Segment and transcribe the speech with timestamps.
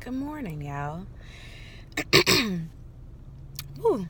[0.00, 1.04] Good morning, y'all.
[3.84, 4.08] Ooh,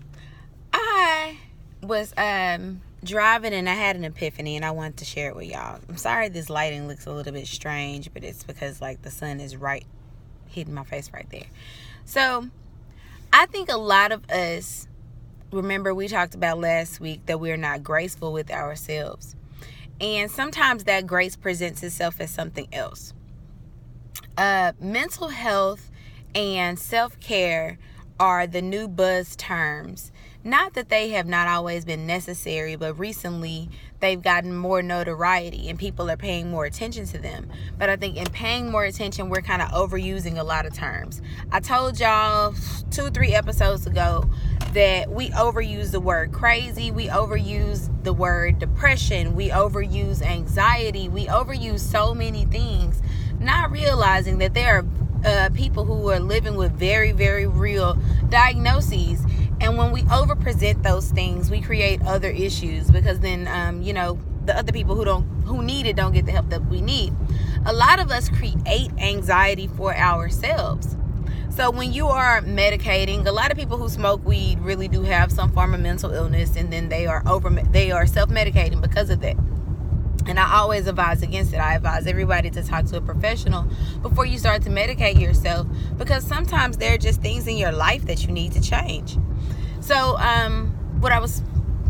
[0.72, 1.36] I
[1.82, 5.48] was um driving and I had an epiphany and I wanted to share it with
[5.48, 5.80] y'all.
[5.88, 9.40] I'm sorry this lighting looks a little bit strange, but it's because like the sun
[9.40, 9.84] is right
[10.46, 11.48] hitting my face right there.
[12.04, 12.46] So,
[13.32, 14.86] I think a lot of us
[15.50, 19.34] remember we talked about last week that we're not graceful with ourselves.
[20.00, 23.12] And sometimes that grace presents itself as something else
[24.36, 25.90] uh, mental health
[26.34, 27.78] and self care
[28.18, 30.12] are the new buzz terms.
[30.42, 33.68] Not that they have not always been necessary, but recently
[34.00, 37.50] they've gotten more notoriety and people are paying more attention to them.
[37.78, 41.20] But I think in paying more attention, we're kind of overusing a lot of terms.
[41.52, 42.54] I told y'all
[42.90, 44.30] two, three episodes ago
[44.72, 51.26] that we overuse the word crazy, we overuse the word depression, we overuse anxiety, we
[51.26, 53.02] overuse so many things
[53.40, 54.86] not realizing that there are
[55.24, 59.24] uh, people who are living with very, very real diagnoses.
[59.60, 64.18] And when we overpresent those things, we create other issues because then, um, you know,
[64.46, 67.12] the other people who don't who need it don't get the help that we need.
[67.66, 70.96] A lot of us create anxiety for ourselves.
[71.50, 75.30] So when you are medicating, a lot of people who smoke weed really do have
[75.30, 79.10] some form of mental illness, and then they are over they are self medicating because
[79.10, 79.36] of that.
[80.30, 81.56] And I always advise against it.
[81.56, 83.66] I advise everybody to talk to a professional
[84.00, 85.66] before you start to medicate yourself
[85.98, 89.18] because sometimes there are just things in your life that you need to change.
[89.80, 90.68] So, um,
[91.00, 91.42] what I was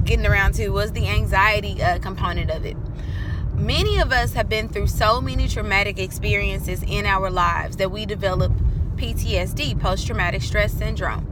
[0.05, 2.79] getting around to was the anxiety uh, component of it.
[3.53, 8.07] Many of us have been through so many traumatic experiences in our lives that we
[8.07, 8.53] develop
[8.97, 11.27] PTSD, post traumatic stress syndrome.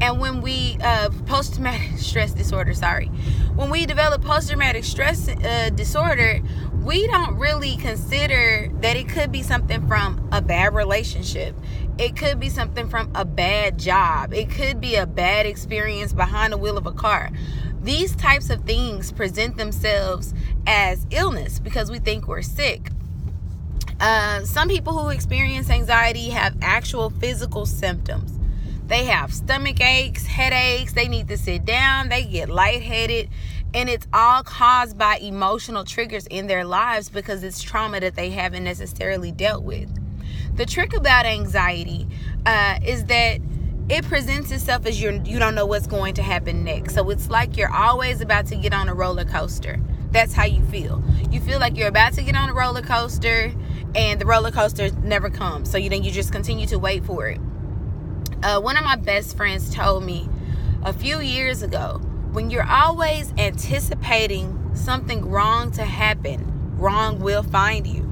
[0.00, 3.12] And when we, uh, post traumatic stress disorder, sorry,
[3.58, 6.40] when we develop post traumatic stress uh, disorder,
[6.84, 11.56] we don't really consider that it could be something from a bad relationship.
[11.98, 14.32] It could be something from a bad job.
[14.32, 17.32] It could be a bad experience behind the wheel of a car.
[17.82, 22.90] These types of things present themselves as illness because we think we're sick.
[23.98, 28.37] Uh, some people who experience anxiety have actual physical symptoms
[28.88, 33.28] they have stomach aches, headaches, they need to sit down, they get lightheaded,
[33.74, 38.30] and it's all caused by emotional triggers in their lives because it's trauma that they
[38.30, 39.88] haven't necessarily dealt with.
[40.56, 42.08] The trick about anxiety
[42.46, 43.40] uh, is that
[43.90, 46.94] it presents itself as you're you don't know what's going to happen next.
[46.94, 49.78] So it's like you're always about to get on a roller coaster.
[50.10, 51.02] That's how you feel.
[51.30, 53.52] You feel like you're about to get on a roller coaster
[53.94, 55.70] and the roller coaster never comes.
[55.70, 57.38] So you then you just continue to wait for it.
[58.42, 60.28] Uh, one of my best friends told me
[60.84, 62.00] a few years ago
[62.30, 68.02] when you're always anticipating something wrong to happen, wrong will find you.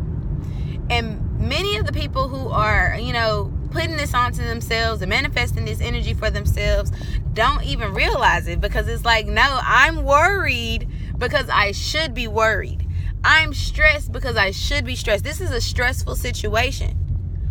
[0.91, 5.65] And many of the people who are, you know, putting this onto themselves and manifesting
[5.65, 6.91] this energy for themselves
[7.34, 10.88] don't even realize it because it's like, no, I'm worried
[11.19, 12.84] because I should be worried.
[13.22, 15.25] I'm stressed because I should be stressed.
[15.25, 16.92] This is a stressful situation.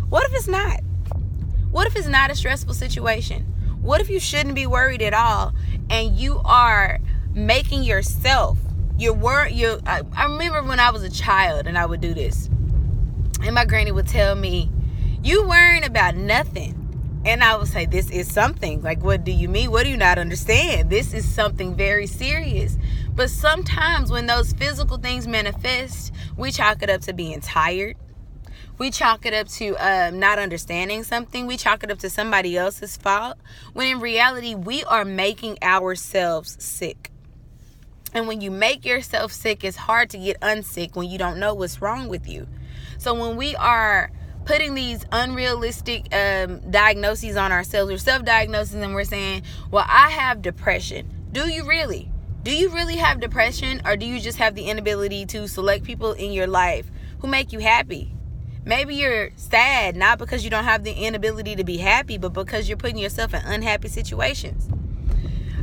[0.10, 0.82] What if it's not?
[1.76, 3.42] What if it's not a stressful situation?
[3.82, 5.52] What if you shouldn't be worried at all
[5.90, 7.00] and you are
[7.34, 8.58] making yourself
[8.98, 12.14] your word you I, I remember when I was a child and I would do
[12.14, 12.48] this.
[13.44, 14.72] And my granny would tell me,
[15.22, 16.82] "You worrying about nothing."
[17.26, 18.82] And I would say, This is something.
[18.82, 19.70] Like, what do you mean?
[19.70, 20.90] What do you not understand?
[20.90, 22.78] This is something very serious.
[23.16, 27.98] But sometimes when those physical things manifest, we chalk it up to being tired
[28.78, 31.48] we chalk it up to um, not understanding something.
[31.48, 33.38] We chalk it up to somebody else's fault.
[33.74, 37.12] When in reality, we are making ourselves sick.
[38.14, 41.54] And when you make yourself sick, it's hard to get unsick when you don't know
[41.54, 42.48] what's wrong with you.
[42.98, 44.12] So when we are
[44.46, 50.42] putting these unrealistic um, diagnoses on ourselves, or self-diagnosis, and we're saying, "Well, I have
[50.42, 52.10] depression." Do you really?
[52.44, 56.14] Do you really have depression, or do you just have the inability to select people
[56.14, 58.15] in your life who make you happy?
[58.66, 62.68] Maybe you're sad not because you don't have the inability to be happy, but because
[62.68, 64.68] you're putting yourself in unhappy situations.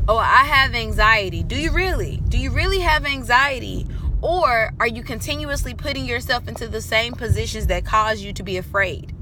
[0.08, 1.42] Oh, I have anxiety.
[1.42, 2.22] Do you really?
[2.28, 3.86] Do you really have anxiety?
[4.20, 8.56] Or are you continuously putting yourself into the same positions that cause you to be
[8.56, 9.12] afraid?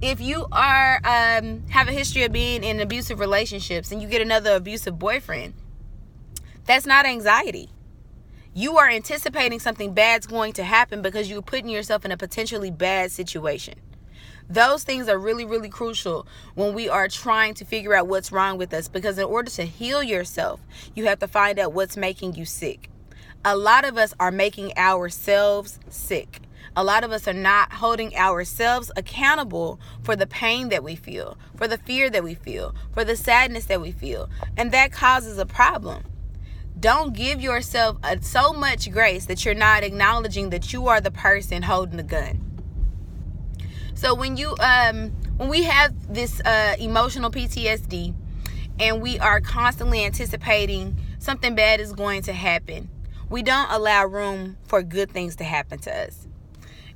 [0.00, 4.22] If you are um, have a history of being in abusive relationships and you get
[4.22, 5.54] another abusive boyfriend,
[6.66, 7.68] that's not anxiety
[8.54, 12.70] you are anticipating something bad's going to happen because you're putting yourself in a potentially
[12.70, 13.74] bad situation.
[14.50, 18.58] Those things are really, really crucial when we are trying to figure out what's wrong
[18.58, 20.60] with us because, in order to heal yourself,
[20.94, 22.90] you have to find out what's making you sick.
[23.44, 26.40] A lot of us are making ourselves sick.
[26.76, 31.38] A lot of us are not holding ourselves accountable for the pain that we feel,
[31.56, 34.28] for the fear that we feel, for the sadness that we feel.
[34.58, 36.04] And that causes a problem.
[36.78, 41.10] Don't give yourself a, so much grace that you're not acknowledging that you are the
[41.10, 42.52] person holding the gun.
[43.94, 48.14] So when you um when we have this uh emotional PTSD
[48.80, 52.88] and we are constantly anticipating something bad is going to happen,
[53.28, 56.26] we don't allow room for good things to happen to us.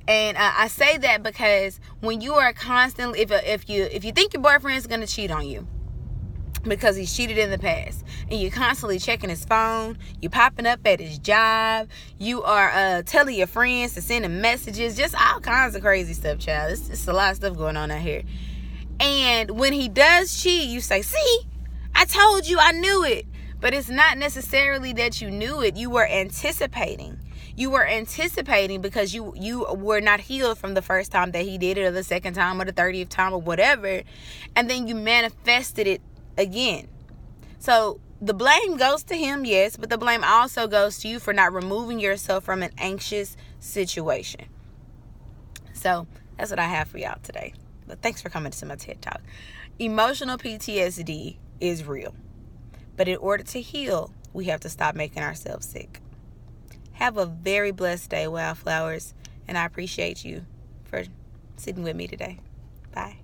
[0.07, 4.11] And uh, I say that because when you are constantly if if you if you
[4.11, 5.67] think your boyfriend is going to cheat on you,
[6.63, 8.03] because he's cheated in the past.
[8.29, 9.97] And you're constantly checking his phone.
[10.21, 11.89] You're popping up at his job.
[12.17, 14.95] You are uh, telling your friends to send him messages.
[14.97, 16.73] Just all kinds of crazy stuff child.
[16.73, 18.23] It's, it's a lot of stuff going on out here.
[18.99, 21.41] And when he does cheat you say see
[21.93, 23.25] i told you i knew it.
[23.59, 25.75] But it's not necessarily that you knew it.
[25.75, 27.19] You were anticipating.
[27.55, 31.57] You were anticipating because you you were not healed from the first time that he
[31.57, 34.03] did it or the second time or the 30th time or whatever.
[34.55, 36.01] And then you manifested it
[36.37, 36.87] again.
[37.59, 41.33] So the blame goes to him, yes, but the blame also goes to you for
[41.33, 44.45] not removing yourself from an anxious situation.
[45.73, 46.07] So
[46.37, 47.53] that's what I have for y'all today.
[47.87, 49.21] But thanks for coming to my TED Talk.
[49.79, 52.15] Emotional PTSD is real.
[52.95, 56.01] But in order to heal, we have to stop making ourselves sick.
[56.93, 59.13] Have a very blessed day, Wildflowers,
[59.47, 60.45] and I appreciate you
[60.85, 61.03] for
[61.55, 62.39] sitting with me today.
[62.93, 63.17] Bye.